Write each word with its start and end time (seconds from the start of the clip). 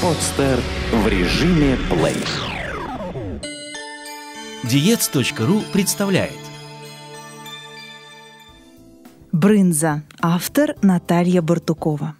Подстер 0.00 0.60
в 0.92 1.08
режиме 1.08 1.76
плей. 1.90 2.24
Диец.ру 4.62 5.60
представляет 5.72 6.38
Брынза. 9.32 10.04
Автор 10.20 10.76
Наталья 10.82 11.42
Бартукова. 11.42 12.14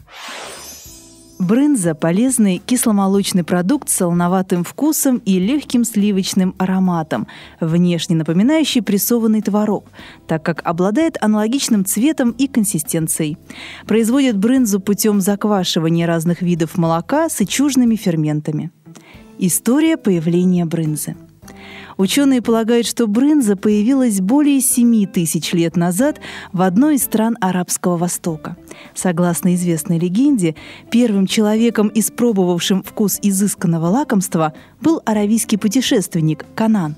Брынза– 1.38 1.94
полезный 1.96 2.58
кисломолочный 2.58 3.44
продукт 3.44 3.88
с 3.88 3.94
солоноватым 3.94 4.64
вкусом 4.64 5.22
и 5.24 5.38
легким 5.38 5.84
сливочным 5.84 6.54
ароматом, 6.58 7.28
внешне 7.60 8.16
напоминающий 8.16 8.82
прессованный 8.82 9.40
творог, 9.40 9.84
так 10.26 10.42
как 10.42 10.62
обладает 10.64 11.16
аналогичным 11.20 11.84
цветом 11.84 12.32
и 12.32 12.48
консистенцией. 12.48 13.38
Производят 13.86 14.36
брынзу 14.36 14.80
путем 14.80 15.20
заквашивания 15.20 16.08
разных 16.08 16.42
видов 16.42 16.76
молока 16.76 17.28
с 17.28 17.40
ичужными 17.40 17.94
ферментами. 17.94 18.72
История 19.38 19.96
появления 19.96 20.64
брынзы– 20.64 21.16
Ученые 21.98 22.42
полагают, 22.42 22.86
что 22.86 23.08
брынза 23.08 23.56
появилась 23.56 24.20
более 24.20 24.60
7 24.60 25.06
тысяч 25.06 25.52
лет 25.52 25.76
назад 25.76 26.20
в 26.52 26.62
одной 26.62 26.94
из 26.94 27.02
стран 27.02 27.36
Арабского 27.40 27.96
Востока. 27.96 28.56
Согласно 28.94 29.54
известной 29.54 29.98
легенде, 29.98 30.54
первым 30.90 31.26
человеком, 31.26 31.90
испробовавшим 31.94 32.82
вкус 32.82 33.18
изысканного 33.22 33.86
лакомства, 33.86 34.52
был 34.80 35.00
аравийский 35.04 35.58
путешественник 35.58 36.44
Канан. 36.54 36.96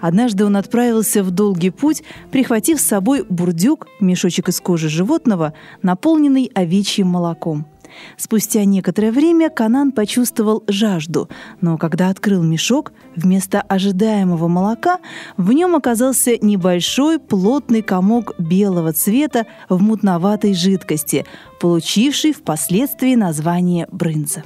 Однажды 0.00 0.44
он 0.44 0.56
отправился 0.56 1.22
в 1.22 1.30
долгий 1.30 1.70
путь, 1.70 2.02
прихватив 2.30 2.80
с 2.80 2.84
собой 2.84 3.24
бурдюк, 3.28 3.86
мешочек 4.00 4.48
из 4.48 4.60
кожи 4.60 4.88
животного, 4.88 5.54
наполненный 5.82 6.50
овечьим 6.54 7.08
молоком– 7.08 7.66
Спустя 8.16 8.64
некоторое 8.64 9.12
время 9.12 9.50
Канан 9.50 9.92
почувствовал 9.92 10.64
жажду, 10.66 11.28
но 11.60 11.78
когда 11.78 12.08
открыл 12.08 12.42
мешок, 12.42 12.92
вместо 13.16 13.60
ожидаемого 13.60 14.48
молока 14.48 14.98
в 15.36 15.52
нем 15.52 15.74
оказался 15.74 16.36
небольшой 16.44 17.18
плотный 17.18 17.82
комок 17.82 18.34
белого 18.38 18.92
цвета 18.92 19.46
в 19.68 19.82
мутноватой 19.82 20.54
жидкости, 20.54 21.26
получивший 21.60 22.32
впоследствии 22.32 23.14
название 23.14 23.86
брынза. 23.90 24.44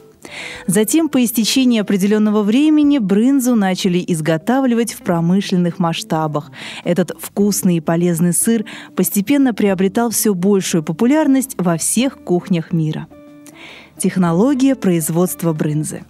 Затем, 0.67 1.09
по 1.09 1.23
истечении 1.25 1.81
определенного 1.81 2.43
времени, 2.43 2.99
брынзу 2.99 3.55
начали 3.55 4.05
изготавливать 4.07 4.93
в 4.93 4.99
промышленных 5.03 5.79
масштабах. 5.79 6.51
Этот 6.85 7.13
вкусный 7.19 7.77
и 7.77 7.81
полезный 7.81 8.33
сыр 8.33 8.65
постепенно 8.95 9.55
приобретал 9.55 10.11
все 10.11 10.35
большую 10.35 10.83
популярность 10.83 11.55
во 11.59 11.77
всех 11.77 12.19
кухнях 12.19 12.73
мира. 12.73 13.07
Технология 13.99 14.75
производства 14.75 15.55
брынзы. 15.55 16.05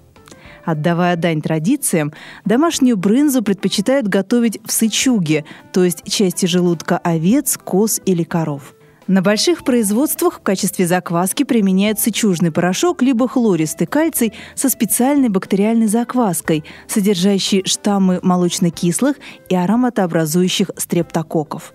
Отдавая 0.64 1.14
дань 1.14 1.40
традициям, 1.40 2.12
домашнюю 2.44 2.96
брынзу 2.96 3.42
предпочитают 3.42 4.08
готовить 4.08 4.58
в 4.64 4.72
сычуге, 4.72 5.44
то 5.72 5.84
есть 5.84 6.02
части 6.10 6.46
желудка 6.46 6.98
овец, 6.98 7.56
коз 7.56 8.00
или 8.04 8.24
коров. 8.24 8.74
На 9.06 9.22
больших 9.22 9.62
производствах 9.62 10.40
в 10.40 10.42
качестве 10.42 10.84
закваски 10.84 11.44
применяют 11.44 12.00
сычужный 12.00 12.50
порошок 12.50 13.02
либо 13.02 13.28
хлористый 13.28 13.86
кальций 13.86 14.32
со 14.56 14.68
специальной 14.68 15.28
бактериальной 15.28 15.86
закваской, 15.86 16.64
содержащей 16.88 17.62
штаммы 17.64 18.18
молочно-кислых 18.20 19.16
и 19.48 19.54
ароматообразующих 19.54 20.72
стрептококков. 20.76 21.72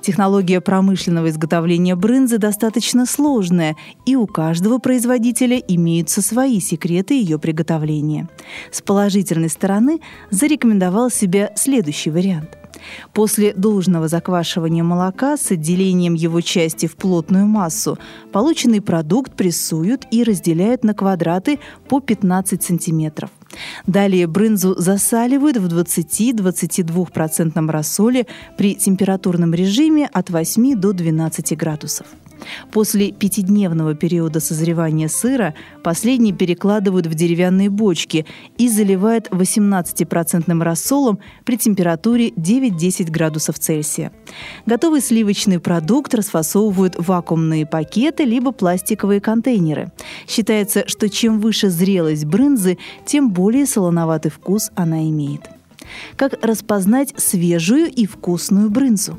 Технология 0.00 0.60
промышленного 0.60 1.28
изготовления 1.30 1.96
брынзы 1.96 2.38
достаточно 2.38 3.06
сложная, 3.06 3.76
и 4.06 4.16
у 4.16 4.26
каждого 4.26 4.78
производителя 4.78 5.58
имеются 5.58 6.22
свои 6.22 6.60
секреты 6.60 7.14
ее 7.14 7.38
приготовления. 7.38 8.28
С 8.70 8.82
положительной 8.82 9.48
стороны 9.48 10.00
зарекомендовал 10.30 11.10
себя 11.10 11.52
следующий 11.56 12.10
вариант– 12.10 12.58
После 13.12 13.52
должного 13.54 14.08
заквашивания 14.08 14.82
молока 14.82 15.36
с 15.36 15.50
отделением 15.50 16.14
его 16.14 16.40
части 16.40 16.86
в 16.86 16.96
плотную 16.96 17.46
массу 17.46 17.98
полученный 18.32 18.80
продукт 18.80 19.34
прессуют 19.34 20.06
и 20.10 20.24
разделяют 20.24 20.84
на 20.84 20.94
квадраты 20.94 21.58
по 21.88 22.00
15 22.00 22.62
сантиметров. 22.62 23.30
Далее 23.86 24.26
брынзу 24.26 24.74
засаливают 24.78 25.56
в 25.56 25.66
20-22% 25.66 27.70
рассоле 27.70 28.26
при 28.56 28.74
температурном 28.74 29.54
режиме 29.54 30.08
от 30.12 30.30
8 30.30 30.80
до 30.80 30.92
12 30.92 31.56
градусов. 31.56 32.06
После 32.72 33.12
пятидневного 33.12 33.94
периода 33.94 34.40
созревания 34.40 35.08
сыра 35.08 35.54
последний 35.82 36.32
перекладывают 36.32 37.06
в 37.06 37.14
деревянные 37.14 37.70
бочки 37.70 38.26
и 38.58 38.68
заливают 38.68 39.28
18% 39.28 40.62
рассолом 40.62 41.18
при 41.44 41.56
температуре 41.56 42.30
9-10 42.30 43.10
градусов 43.10 43.58
Цельсия. 43.58 44.12
Готовый 44.66 45.00
сливочный 45.00 45.60
продукт 45.60 46.14
расфасовывают 46.14 46.96
в 46.96 47.04
вакуумные 47.06 47.66
пакеты 47.66 48.24
либо 48.24 48.52
пластиковые 48.52 49.20
контейнеры. 49.20 49.92
Считается, 50.26 50.84
что 50.86 51.08
чем 51.08 51.40
выше 51.40 51.70
зрелость 51.70 52.24
брынзы, 52.24 52.78
тем 53.04 53.30
более 53.30 53.66
солоноватый 53.66 54.30
вкус 54.30 54.70
она 54.74 55.08
имеет. 55.08 55.42
Как 56.16 56.34
распознать 56.42 57.14
свежую 57.16 57.90
и 57.90 58.06
вкусную 58.06 58.70
брынзу? 58.70 59.18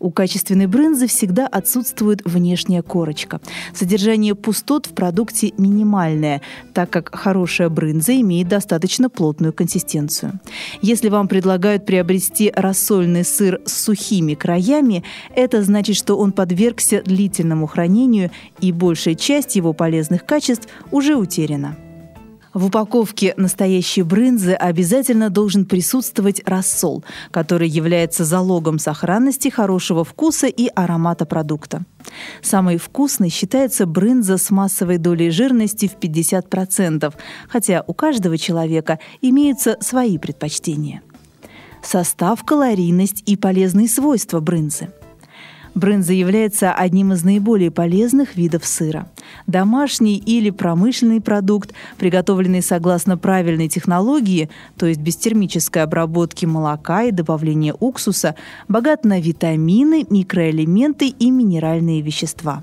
У 0.00 0.10
качественной 0.10 0.66
брынзы 0.66 1.06
всегда 1.06 1.46
отсутствует 1.46 2.22
внешняя 2.24 2.80
корочка. 2.82 3.38
Содержание 3.74 4.34
пустот 4.34 4.86
в 4.86 4.94
продукте 4.94 5.52
минимальное, 5.58 6.40
так 6.72 6.88
как 6.88 7.14
хорошая 7.14 7.68
брынза 7.68 8.18
имеет 8.18 8.48
достаточно 8.48 9.10
плотную 9.10 9.52
консистенцию. 9.52 10.40
Если 10.80 11.10
вам 11.10 11.28
предлагают 11.28 11.84
приобрести 11.84 12.50
рассольный 12.56 13.24
сыр 13.24 13.60
с 13.66 13.74
сухими 13.74 14.32
краями, 14.32 15.04
это 15.36 15.62
значит, 15.62 15.96
что 15.96 16.16
он 16.16 16.32
подвергся 16.32 17.02
длительному 17.02 17.66
хранению 17.66 18.30
и 18.60 18.72
большая 18.72 19.14
часть 19.14 19.54
его 19.54 19.74
полезных 19.74 20.24
качеств 20.24 20.66
уже 20.90 21.14
утеряна. 21.14 21.76
В 22.52 22.66
упаковке 22.66 23.32
настоящей 23.36 24.02
брынзы 24.02 24.54
обязательно 24.54 25.30
должен 25.30 25.64
присутствовать 25.64 26.42
рассол, 26.44 27.04
который 27.30 27.68
является 27.68 28.24
залогом 28.24 28.80
сохранности 28.80 29.48
хорошего 29.48 30.04
вкуса 30.04 30.48
и 30.48 30.68
аромата 30.74 31.26
продукта. 31.26 31.84
Самой 32.42 32.78
вкусной 32.78 33.28
считается 33.28 33.86
брынза 33.86 34.36
с 34.36 34.50
массовой 34.50 34.98
долей 34.98 35.30
жирности 35.30 35.86
в 35.86 35.96
50%, 35.96 37.14
хотя 37.48 37.84
у 37.86 37.94
каждого 37.94 38.36
человека 38.36 38.98
имеются 39.20 39.76
свои 39.80 40.18
предпочтения. 40.18 41.02
Состав, 41.84 42.44
калорийность 42.44 43.22
и 43.26 43.36
полезные 43.36 43.88
свойства 43.88 44.40
брынзы– 44.40 44.90
Брынза 45.74 46.12
является 46.12 46.72
одним 46.72 47.12
из 47.12 47.22
наиболее 47.22 47.70
полезных 47.70 48.36
видов 48.36 48.66
сыра. 48.66 49.08
Домашний 49.46 50.16
или 50.16 50.50
промышленный 50.50 51.20
продукт, 51.20 51.72
приготовленный 51.98 52.62
согласно 52.62 53.16
правильной 53.16 53.68
технологии, 53.68 54.50
то 54.76 54.86
есть 54.86 55.00
без 55.00 55.16
термической 55.16 55.82
обработки 55.82 56.46
молока 56.46 57.04
и 57.04 57.12
добавления 57.12 57.74
уксуса, 57.78 58.34
богат 58.68 59.04
на 59.04 59.20
витамины, 59.20 60.06
микроэлементы 60.08 61.08
и 61.08 61.30
минеральные 61.30 62.00
вещества. 62.00 62.62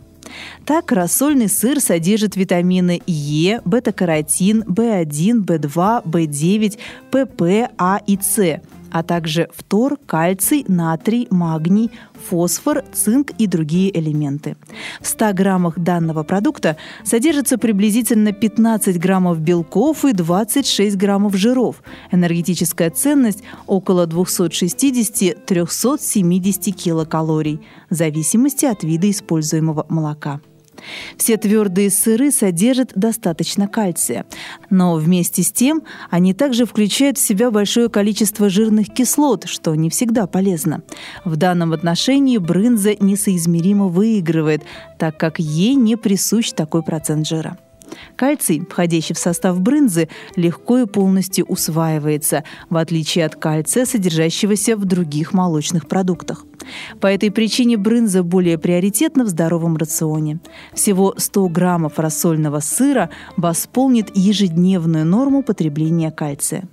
Так, 0.65 0.91
рассольный 0.91 1.47
сыр 1.47 1.79
содержит 1.79 2.35
витамины 2.35 3.01
Е, 3.07 3.61
бета-каротин, 3.63 4.63
В1, 4.63 5.45
В2, 5.45 6.03
В9, 6.03 6.77
ПП, 7.09 7.71
А 7.77 8.01
и 8.05 8.17
С– 8.21 8.61
а 8.91 9.03
также 9.03 9.47
фтор, 9.55 9.97
кальций, 10.05 10.65
натрий, 10.67 11.27
магний, 11.29 11.91
фосфор, 12.29 12.83
цинк 12.93 13.31
и 13.37 13.47
другие 13.47 13.97
элементы. 13.97 14.57
В 15.01 15.07
100 15.07 15.33
граммах 15.33 15.79
данного 15.79 16.23
продукта 16.23 16.75
содержится 17.03 17.57
приблизительно 17.57 18.33
15 18.33 18.99
граммов 18.99 19.39
белков 19.39 20.03
и 20.05 20.13
26 20.13 20.95
граммов 20.97 21.35
жиров. 21.35 21.81
Энергетическая 22.11 22.89
ценность 22.89 23.43
около 23.65 24.07
260-370 24.07 26.71
килокалорий 26.71 27.61
в 27.89 27.95
зависимости 27.95 28.65
от 28.65 28.83
вида 28.83 29.09
используемого 29.09 29.85
молока. 29.89 30.41
Все 31.17 31.37
твердые 31.37 31.89
сыры 31.89 32.31
содержат 32.31 32.91
достаточно 32.95 33.67
кальция, 33.67 34.25
но 34.69 34.95
вместе 34.95 35.43
с 35.43 35.51
тем 35.51 35.83
они 36.09 36.33
также 36.33 36.65
включают 36.65 37.17
в 37.17 37.25
себя 37.25 37.51
большое 37.51 37.89
количество 37.89 38.49
жирных 38.49 38.93
кислот, 38.93 39.45
что 39.45 39.75
не 39.75 39.89
всегда 39.89 40.27
полезно. 40.27 40.81
В 41.25 41.35
данном 41.35 41.73
отношении 41.73 42.37
брынза 42.37 42.95
несоизмеримо 42.99 43.87
выигрывает, 43.87 44.63
так 44.97 45.17
как 45.17 45.39
ей 45.39 45.75
не 45.75 45.95
присущ 45.95 46.51
такой 46.51 46.83
процент 46.83 47.27
жира. 47.27 47.57
Кальций, 48.15 48.63
входящий 48.69 49.15
в 49.15 49.19
состав 49.19 49.59
брынзы, 49.59 50.09
легко 50.35 50.79
и 50.79 50.85
полностью 50.85 51.45
усваивается, 51.45 52.43
в 52.69 52.77
отличие 52.77 53.25
от 53.25 53.35
кальция, 53.35 53.85
содержащегося 53.85 54.75
в 54.75 54.85
других 54.85 55.33
молочных 55.33 55.87
продуктах. 55.87 56.45
По 56.99 57.07
этой 57.07 57.31
причине 57.31 57.77
брынза 57.77 58.23
более 58.23 58.57
приоритетна 58.57 59.23
в 59.23 59.29
здоровом 59.29 59.77
рационе. 59.77 60.39
Всего 60.73 61.13
100 61.17 61.49
граммов 61.49 61.99
рассольного 61.99 62.59
сыра 62.59 63.09
восполнит 63.37 64.15
ежедневную 64.15 65.05
норму 65.05 65.43
потребления 65.43 66.11
кальция. 66.11 66.67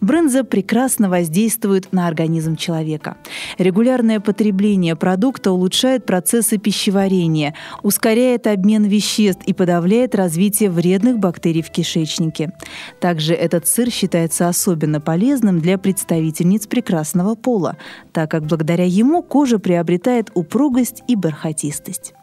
Брынза 0.00 0.44
прекрасно 0.44 1.08
воздействует 1.08 1.92
на 1.92 2.06
организм 2.06 2.56
человека. 2.56 3.16
Регулярное 3.58 4.20
потребление 4.20 4.96
продукта 4.96 5.52
улучшает 5.52 6.06
процессы 6.06 6.58
пищеварения, 6.58 7.54
ускоряет 7.82 8.46
обмен 8.46 8.84
веществ 8.84 9.42
и 9.46 9.52
подавляет 9.52 10.14
развитие 10.14 10.70
вредных 10.70 11.18
бактерий 11.18 11.62
в 11.62 11.70
кишечнике. 11.70 12.52
Также 13.00 13.34
этот 13.34 13.66
сыр 13.66 13.90
считается 13.90 14.48
особенно 14.48 15.00
полезным 15.00 15.60
для 15.60 15.78
представительниц 15.78 16.66
прекрасного 16.66 17.34
пола, 17.34 17.76
так 18.12 18.30
как 18.30 18.44
благодаря 18.46 18.84
ему 18.84 19.22
кожа 19.22 19.58
приобретает 19.58 20.30
упругость 20.34 21.02
и 21.08 21.16
бархатистость. 21.16 22.14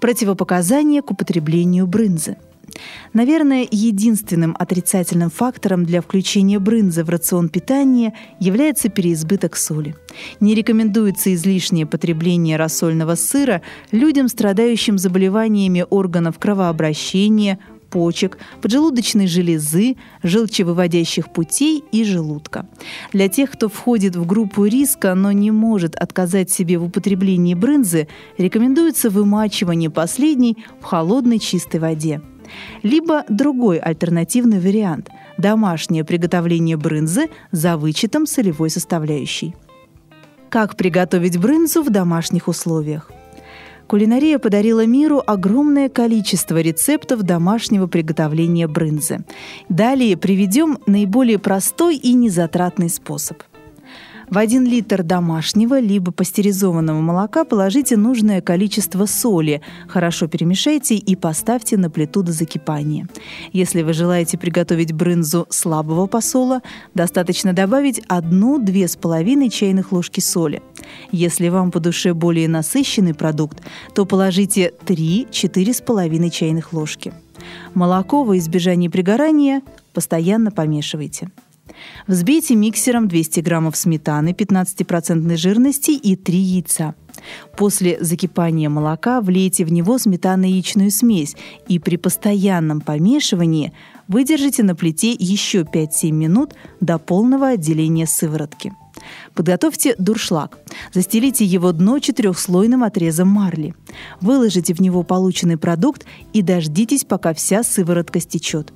Противопоказания 0.00 1.02
к 1.02 1.10
употреблению 1.10 1.86
брынзы– 1.86 2.36
Наверное, 3.12 3.66
единственным 3.70 4.56
отрицательным 4.58 5.30
фактором 5.30 5.84
для 5.84 6.00
включения 6.00 6.58
брынзы 6.58 7.04
в 7.04 7.10
рацион 7.10 7.48
питания 7.48 8.14
является 8.38 8.88
переизбыток 8.88 9.56
соли. 9.56 9.96
Не 10.40 10.54
рекомендуется 10.54 11.34
излишнее 11.34 11.86
потребление 11.86 12.56
рассольного 12.56 13.14
сыра 13.14 13.62
людям, 13.90 14.28
страдающим 14.28 14.98
заболеваниями 14.98 15.84
органов 15.88 16.38
кровообращения, 16.38 17.58
почек, 17.90 18.38
поджелудочной 18.62 19.26
железы, 19.26 19.96
желчевыводящих 20.22 21.32
путей 21.32 21.82
и 21.92 22.04
желудка. 22.04 22.66
Для 23.12 23.28
тех, 23.28 23.50
кто 23.50 23.68
входит 23.68 24.16
в 24.16 24.26
группу 24.26 24.64
риска, 24.64 25.14
но 25.14 25.32
не 25.32 25.50
может 25.50 25.96
отказать 25.96 26.50
себе 26.50 26.78
в 26.78 26.84
употреблении 26.84 27.54
брынзы, 27.54 28.08
рекомендуется 28.38 29.10
вымачивание 29.10 29.90
последней 29.90 30.56
в 30.80 30.84
холодной 30.84 31.38
чистой 31.38 31.80
воде 31.80 32.22
либо 32.82 33.24
другой 33.28 33.78
альтернативный 33.78 34.60
вариант– 34.60 35.08
домашнее 35.38 36.04
приготовление 36.04 36.76
брынзы 36.76 37.28
за 37.50 37.76
вычетом 37.76 38.26
солевой 38.26 38.70
составляющей. 38.70 39.54
Как 40.48 40.76
приготовить 40.76 41.38
брынзу 41.38 41.82
в 41.82 41.90
домашних 41.90 42.48
условиях? 42.48 43.10
Кулинария 43.86 44.38
подарила 44.38 44.86
миру 44.86 45.20
огромное 45.26 45.88
количество 45.88 46.60
рецептов 46.60 47.22
домашнего 47.22 47.88
приготовления 47.88 48.68
брынзы. 48.68 49.24
Далее 49.68 50.16
приведем 50.16 50.78
наиболее 50.86 51.40
простой 51.40 51.96
и 51.96 52.12
незатратный 52.12 52.88
способ. 52.88 53.42
В 54.30 54.38
1 54.38 54.64
литр 54.64 55.02
домашнего 55.02 55.80
либо 55.80 56.12
пастеризованного 56.12 57.00
молока 57.00 57.44
положите 57.44 57.96
нужное 57.96 58.40
количество 58.40 59.06
соли, 59.06 59.60
хорошо 59.88 60.28
перемешайте 60.28 60.94
и 60.94 61.16
поставьте 61.16 61.76
на 61.76 61.90
плиту 61.90 62.22
до 62.22 62.30
закипания. 62.30 63.08
Если 63.52 63.82
вы 63.82 63.92
желаете 63.92 64.38
приготовить 64.38 64.92
брынзу 64.92 65.48
слабого 65.50 66.06
посола, 66.06 66.62
достаточно 66.94 67.52
добавить 67.52 67.98
1-2,5 68.08 69.48
чайных 69.50 69.90
ложки 69.90 70.20
соли. 70.20 70.62
Если 71.10 71.48
вам 71.48 71.72
по 71.72 71.80
душе 71.80 72.14
более 72.14 72.46
насыщенный 72.46 73.14
продукт, 73.14 73.60
то 73.96 74.06
положите 74.06 74.72
3-4,5 74.86 76.30
чайных 76.30 76.72
ложки. 76.72 77.12
Молоко 77.74 78.22
во 78.22 78.38
избежание 78.38 78.90
пригорания 78.90 79.62
постоянно 79.92 80.52
помешивайте. 80.52 81.30
Взбейте 82.06 82.54
миксером 82.54 83.08
200 83.08 83.40
граммов 83.40 83.76
сметаны 83.76 84.30
15% 84.30 85.36
жирности 85.36 85.90
и 85.90 86.16
3 86.16 86.38
яйца. 86.38 86.94
После 87.56 88.02
закипания 88.02 88.68
молока 88.68 89.20
влейте 89.20 89.64
в 89.64 89.72
него 89.72 89.98
сметано-яичную 89.98 90.90
смесь 90.90 91.36
и 91.68 91.78
при 91.78 91.96
постоянном 91.96 92.80
помешивании 92.80 93.72
выдержите 94.08 94.62
на 94.62 94.74
плите 94.74 95.12
еще 95.12 95.60
5-7 95.60 96.10
минут 96.10 96.54
до 96.80 96.98
полного 96.98 97.48
отделения 97.48 98.06
сыворотки. 98.06 98.72
Подготовьте 99.34 99.94
дуршлаг. 99.98 100.58
Застелите 100.92 101.44
его 101.44 101.72
дно 101.72 101.98
четырехслойным 101.98 102.84
отрезом 102.84 103.28
марли. 103.28 103.74
Выложите 104.20 104.74
в 104.74 104.80
него 104.80 105.02
полученный 105.02 105.56
продукт 105.56 106.04
и 106.32 106.42
дождитесь, 106.42 107.04
пока 107.04 107.32
вся 107.32 107.62
сыворотка 107.62 108.20
стечет. 108.20 108.72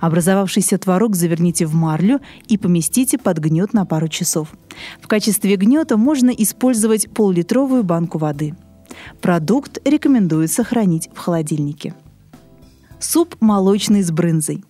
Образовавшийся 0.00 0.78
творог 0.78 1.16
заверните 1.16 1.66
в 1.66 1.74
марлю 1.74 2.20
и 2.48 2.58
поместите 2.58 3.18
под 3.18 3.38
гнет 3.38 3.72
на 3.72 3.84
пару 3.84 4.08
часов. 4.08 4.48
В 5.00 5.08
качестве 5.08 5.56
гнета 5.56 5.96
можно 5.96 6.30
использовать 6.30 7.10
пол-литровую 7.10 7.84
банку 7.84 8.18
воды. 8.18 8.54
Продукт 9.20 9.78
рекомендуется 9.84 10.64
хранить 10.64 11.08
в 11.14 11.18
холодильнике. 11.18 11.94
Суп 12.98 13.36
молочный 13.40 14.02
с 14.02 14.10
брынзой. 14.10 14.64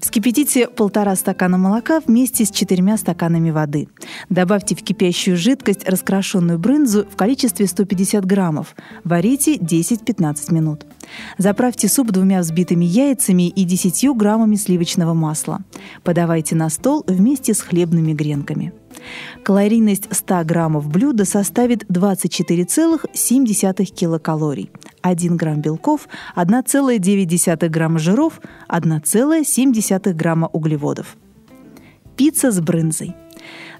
Вскипятите 0.00 0.68
полтора 0.68 1.16
стакана 1.16 1.58
молока 1.58 2.00
вместе 2.04 2.44
с 2.44 2.50
четырьмя 2.50 2.96
стаканами 2.96 3.50
воды. 3.50 3.88
Добавьте 4.28 4.74
в 4.74 4.82
кипящую 4.82 5.36
жидкость 5.36 5.88
раскрашенную 5.88 6.58
брынзу 6.58 7.06
в 7.10 7.16
количестве 7.16 7.66
150 7.66 8.24
граммов. 8.24 8.74
Варите 9.04 9.56
10-15 9.56 10.52
минут. 10.52 10.86
Заправьте 11.38 11.88
суп 11.88 12.10
двумя 12.10 12.40
взбитыми 12.40 12.84
яйцами 12.84 13.48
и 13.48 13.64
10 13.64 14.16
граммами 14.16 14.56
сливочного 14.56 15.14
масла. 15.14 15.60
Подавайте 16.02 16.54
на 16.54 16.68
стол 16.70 17.04
вместе 17.06 17.54
с 17.54 17.60
хлебными 17.60 18.12
гренками. 18.12 18.72
Калорийность 19.42 20.08
100 20.10 20.44
граммов 20.44 20.88
блюда 20.88 21.24
составит 21.24 21.84
24,7 21.90 23.84
килокалорий. 23.84 24.70
1 25.02 25.36
грамм 25.36 25.60
белков, 25.60 26.08
1,9 26.34 27.68
грамма 27.68 27.98
жиров, 27.98 28.40
1,7 28.68 30.12
грамма 30.12 30.48
углеводов. 30.48 31.16
Пицца 32.16 32.50
с 32.50 32.60
брынзой– 32.60 33.14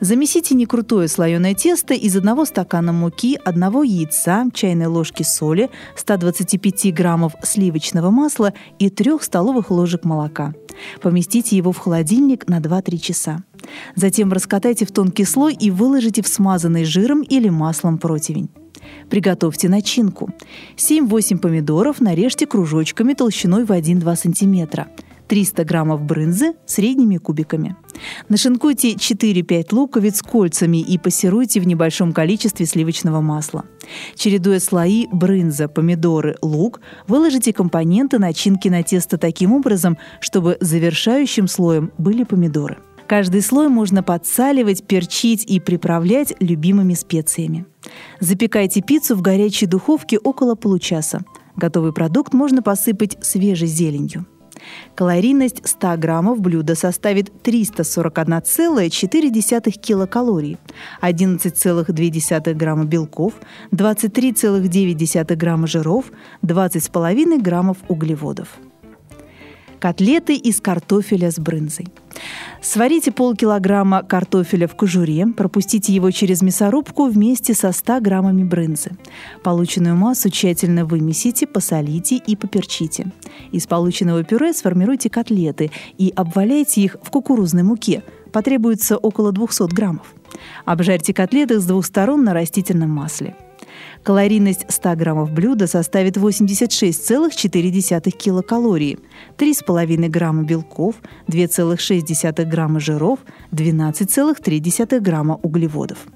Замесите 0.01 0.55
некрутое 0.55 1.09
слоеное 1.09 1.55
тесто 1.55 1.95
из 1.95 2.17
одного 2.17 2.45
стакана 2.45 2.93
муки, 2.93 3.39
одного 3.45 3.83
яйца, 3.83 4.45
чайной 4.53 4.87
ложки 4.87 5.23
соли, 5.23 5.71
125 5.97 6.95
граммов 6.95 7.35
сливочного 7.43 8.11
масла 8.11 8.53
и 8.79 8.91
3 8.91 9.19
столовых 9.21 9.71
ложек 9.71 10.05
молока. 10.05 10.53
Поместите 11.01 11.57
его 11.57 11.73
в 11.73 11.79
холодильник 11.79 12.47
на 12.49 12.61
2-3 12.61 12.99
часа. 12.99 13.43
Затем 13.95 14.33
раскатайте 14.33 14.87
в 14.87 14.93
тонкий 14.93 15.25
слой 15.25 15.55
и 15.55 15.71
выложите 15.71 16.23
в 16.23 16.29
смазанный 16.29 16.85
жиром 16.85 17.23
или 17.23 17.49
маслом 17.49 17.99
противень. 17.99 18.51
Приготовьте 19.11 19.69
начинку. 19.69 20.31
7-8 20.77 21.39
помидоров 21.39 22.01
нарежьте 22.01 22.47
кружочками 22.47 23.15
толщиной 23.15 23.65
в 23.65 23.71
1-2 23.71 24.17
см. 24.17 24.87
300 25.29 25.65
граммов 25.65 26.03
брынзы 26.03 26.55
средними 26.67 27.17
кубиками. 27.17 27.77
Нашинкуйте 28.29 28.93
4-5 28.93 29.69
луковиц 29.73 30.23
кольцами 30.23 30.79
и 30.79 30.99
пассируйте 30.99 31.61
в 31.61 31.67
небольшом 31.67 32.13
количестве 32.13 32.67
сливочного 32.67 33.21
масла. 33.21 33.65
Чередуя 34.15 34.61
слои 34.61 35.07
брынза, 35.13 35.69
помидоры, 35.69 36.37
лук, 36.43 36.81
выложите 37.09 37.53
компоненты 37.53 38.19
начинки 38.19 38.69
на 38.69 38.83
тесто 38.83 39.19
таким 39.19 39.53
образом, 39.53 39.99
чтобы 40.21 40.59
завершающим 40.61 41.49
слоем 41.49 41.93
были 41.99 42.25
помидоры. 42.25 42.79
Каждый 43.07 43.43
слой 43.43 43.69
можно 43.69 44.03
подсаливать, 44.03 44.85
перчить 44.85 45.45
и 45.45 45.61
приправлять 45.61 46.35
любимыми 46.41 46.95
специями. 46.95 47.67
Запекайте 48.19 48.83
пиццу 48.83 49.15
в 49.15 49.23
горячей 49.23 49.67
духовке 49.67 50.19
около 50.19 50.57
получаса. 50.57 51.23
Готовый 51.55 51.93
продукт 51.93 52.35
можно 52.35 52.63
посыпать 52.63 53.17
свежей 53.21 53.69
зеленью. 53.69 54.27
Калорийность 54.95 55.69
100 55.69 55.97
граммов 55.99 56.41
блюда 56.41 56.75
составит 56.75 57.31
341,4 57.47 59.71
килокалорий, 59.71 60.57
11,2 61.03 62.55
грамма 62.55 62.85
белков, 62.85 63.35
23,9 63.71 65.37
грамма 65.37 65.69
жиров, 65.69 66.07
20,5 66.43 67.41
граммов 67.41 67.77
углеводов. 67.89 68.49
Котлеты 69.81 70.37
из 70.37 70.61
картофеля 70.61 71.31
с 71.31 71.39
брынзой. 71.39 71.89
Сварите 72.63 73.13
полкилограмма 73.13 74.03
картофеля 74.03 74.67
в 74.67 74.75
кожуре, 74.75 75.27
пропустите 75.27 75.93
его 75.93 76.11
через 76.11 76.43
мясорубку 76.43 77.07
вместе 77.07 77.55
со 77.55 77.73
100 77.73 78.01
граммами 78.01 78.43
брынзы. 78.43 78.93
Полученную 79.43 79.95
массу 79.97 80.31
тщательно 80.31 80.85
вымесите, 80.87 81.47
посолите 81.47 82.17
и 82.17 82.37
поперчите. 82.37 83.13
Из 83.53 83.67
полученного 83.67 84.25
пюре 84.25 84.53
сформируйте 84.53 85.11
котлеты 85.11 85.71
и 85.99 86.13
обваляйте 86.17 86.81
их 86.81 86.97
в 87.03 87.11
кукурузной 87.11 87.63
муке. 87.63 88.03
Потребуется 88.33 88.97
около 88.97 89.33
200 89.33 89.75
граммов. 89.75 90.15
Обжарьте 90.65 91.13
котлеты 91.15 91.61
с 91.61 91.65
двух 91.65 91.87
сторон 91.87 92.25
на 92.25 92.35
растительном 92.35 92.91
масле. 92.91 93.37
Калорийность 94.07 94.65
100 94.69 94.95
граммов 94.95 95.33
блюда 95.33 95.67
составит 95.67 96.17
86,4 96.17 98.11
килокалории, 98.13 99.01
3,5 99.37 100.09
грамма 100.09 100.45
белков, 100.45 100.95
2,6 101.27 102.45
грамма 102.45 102.79
жиров, 102.79 103.19
12,3 103.51 105.01
грамма 105.01 105.41
углеводов. 105.43 106.07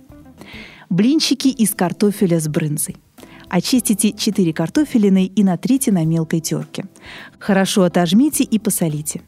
Блинчики 0.89 1.49
из 1.49 1.75
картофеля 1.75 2.39
с 2.39 2.47
брынзой. 2.47 2.95
Очистите 3.51 4.13
4 4.13 4.53
картофелины 4.53 5.27
и 5.27 5.43
натрите 5.43 5.91
на 5.91 6.05
мелкой 6.05 6.39
терке. 6.39 6.85
Хорошо 7.41 7.83
отожмите 7.83 8.45
и 8.45 8.61
посолите. 8.61 9.23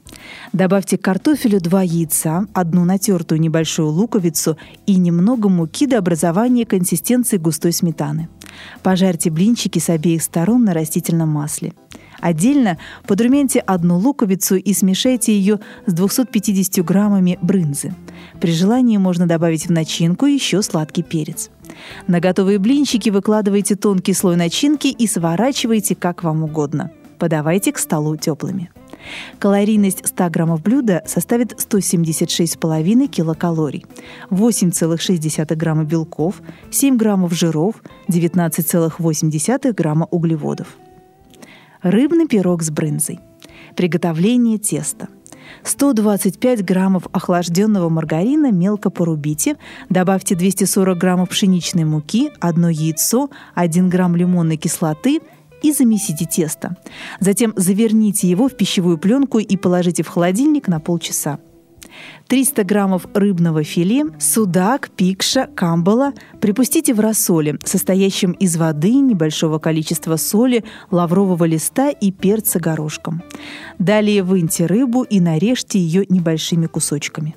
Добавьте 0.53 0.97
к 0.97 1.03
картофелю 1.03 1.61
2 1.61 1.83
яйца, 1.83 2.47
одну 2.55 2.85
натертую 2.85 3.41
небольшую 3.41 3.89
луковицу 3.89 4.57
и 4.87 4.95
немного 4.97 5.49
муки 5.49 5.87
до 5.87 5.99
образования 5.99 6.65
консистенции 6.65 7.37
густой 7.37 7.73
сметаны. 7.73 8.29
Пожарьте 8.85 9.29
блинчики 9.29 9.81
с 9.81 9.91
обеих 9.91 10.23
сторон 10.23 10.63
на 10.65 10.73
растительном 10.73 11.31
масле. 11.31 11.73
Отдельно 12.23 12.79
подрумяньте 13.07 13.59
одну 13.59 13.99
луковицу 13.99 14.55
и 14.55 14.73
смешайте 14.73 15.37
ее 15.37 15.59
с 15.87 15.93
250 15.93 16.85
граммами 16.85 17.37
брынзы. 17.43 17.93
При 18.41 18.53
желании 18.53 18.97
можно 18.97 19.27
добавить 19.27 19.67
в 19.67 19.73
начинку 19.73 20.27
еще 20.27 20.63
сладкий 20.63 21.03
перец. 21.03 21.51
На 22.07 22.21
готовые 22.21 22.61
блинчики 22.61 23.11
выкладывайте 23.11 23.75
тонкий 23.75 24.15
слой 24.15 24.37
начинки 24.37 24.87
и 24.87 25.07
сворачивайте 25.09 25.97
как 25.97 26.23
вам 26.23 26.45
угодно. 26.45 26.93
Подавайте 27.19 27.73
к 27.73 27.79
столу 27.79 28.17
теплыми. 28.17 28.71
Калорийность 29.41 30.07
100 30.07 30.31
граммов 30.31 30.63
блюда 30.63 31.03
составит 31.07 31.55
176,5 31.55 33.09
килокалорий, 33.09 33.85
8,6 34.31 35.57
грамма 35.57 35.83
белков, 35.83 36.41
7 36.71 36.97
граммов 36.97 37.33
жиров, 37.33 37.83
19,8 38.09 39.73
грамма 39.73 40.07
углеводов. 40.13 40.69
Рыбный 41.83 42.29
пирог 42.29 42.63
с 42.63 42.71
брынзой. 42.71 43.19
Приготовление 43.75 44.59
теста. 44.59 45.09
125 45.65 46.65
граммов 46.65 47.09
охлажденного 47.13 47.89
маргарина 47.89 48.53
мелко 48.53 48.89
порубите, 48.89 49.57
добавьте 49.89 50.37
240 50.37 50.97
граммов 50.97 51.31
пшеничной 51.31 51.85
муки, 51.85 52.31
одно 52.41 52.69
яйцо, 52.69 53.31
1 53.57 53.89
грамм 53.89 54.15
лимонной 54.15 54.57
кислоты 54.57 55.21
и 55.63 55.73
замесите 55.73 56.25
тесто. 56.25 56.77
Затем 57.19 57.53
заверните 57.57 58.29
его 58.29 58.49
в 58.49 58.57
пищевую 58.57 58.97
пленку 58.99 59.41
и 59.41 59.57
положите 59.57 60.05
в 60.05 60.09
холодильник 60.09 60.69
на 60.69 60.79
полчаса. 60.79 61.41
300 62.29 62.65
граммов 62.65 63.07
рыбного 63.15 63.65
филе, 63.65 64.05
судак, 64.19 64.91
пикша, 64.91 65.49
камбала 65.55 66.13
припустите 66.41 66.95
в 66.95 67.01
рассоле, 67.01 67.59
состоящем 67.65 68.33
из 68.33 68.57
воды, 68.57 68.95
небольшого 68.95 69.59
количества 69.59 70.17
соли, 70.17 70.65
лаврового 70.91 71.45
листа 71.45 71.91
и 71.91 72.11
перца 72.11 72.59
горошком. 72.59 73.23
Далее 73.79 74.23
выньте 74.23 74.67
рыбу 74.67 75.03
и 75.03 75.21
нарежьте 75.21 75.79
ее 75.79 76.05
небольшими 76.09 76.67
кусочками. 76.67 77.35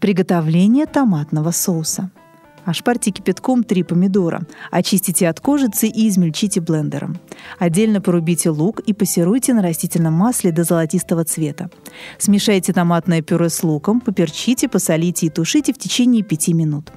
Приготовление 0.00 0.86
томатного 0.86 1.50
соуса– 1.50 2.10
Ошпарьте 2.64 3.10
кипятком 3.10 3.62
три 3.62 3.82
помидора. 3.82 4.42
Очистите 4.70 5.28
от 5.28 5.40
кожицы 5.40 5.86
и 5.86 6.08
измельчите 6.08 6.60
блендером. 6.60 7.18
Отдельно 7.58 8.00
порубите 8.00 8.50
лук 8.50 8.80
и 8.80 8.92
пассируйте 8.92 9.54
на 9.54 9.62
растительном 9.62 10.14
масле 10.14 10.50
до 10.50 10.64
золотистого 10.64 11.24
цвета. 11.24 11.70
Смешайте 12.18 12.72
томатное 12.72 13.22
пюре 13.22 13.50
с 13.50 13.62
луком, 13.62 14.00
поперчите, 14.00 14.68
посолите 14.68 15.26
и 15.26 15.30
тушите 15.30 15.72
в 15.72 15.78
течение 15.78 16.22
5 16.22 16.48
минут. 16.48 16.92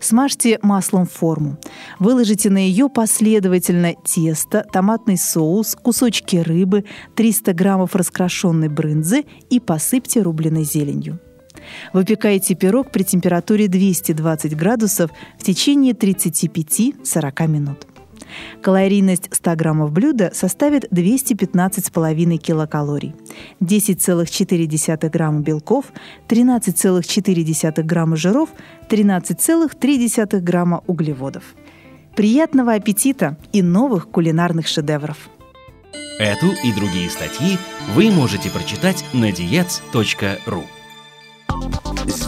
Смажьте 0.00 0.58
маслом 0.62 1.06
форму. 1.06 1.58
Выложите 1.98 2.48
на 2.48 2.58
ее 2.58 2.88
последовательно 2.88 3.94
тесто, 4.04 4.64
томатный 4.72 5.18
соус, 5.18 5.74
кусочки 5.74 6.36
рыбы, 6.36 6.84
300 7.16 7.52
граммов 7.52 7.94
раскрошенной 7.94 8.68
брынзы 8.68 9.24
и 9.50 9.60
посыпьте 9.60 10.22
рубленой 10.22 10.64
зеленью. 10.64 11.20
Выпекайте 11.92 12.54
пирог 12.54 12.90
при 12.90 13.02
температуре 13.02 13.68
220 13.68 14.56
градусов 14.56 15.10
в 15.38 15.42
течение 15.42 15.92
35-40 15.94 17.46
минут. 17.48 17.86
Калорийность 18.62 19.28
100 19.32 19.56
граммов 19.56 19.92
блюда 19.92 20.30
составит 20.34 20.84
215,5 20.92 22.36
килокалорий, 22.36 23.14
10,4 23.60 25.08
грамма 25.08 25.40
белков, 25.40 25.86
13,4 26.28 27.82
грамма 27.82 28.16
жиров, 28.16 28.50
13,3 28.88 30.40
грамма 30.40 30.82
углеводов. 30.86 31.42
Приятного 32.14 32.74
аппетита 32.74 33.36
и 33.52 33.62
новых 33.62 34.10
кулинарных 34.10 34.66
шедевров! 34.66 35.30
Эту 36.18 36.48
и 36.64 36.72
другие 36.72 37.08
статьи 37.10 37.56
вы 37.94 38.10
можете 38.10 38.50
прочитать 38.50 39.04
на 39.12 39.30
diets.ru 39.30 40.64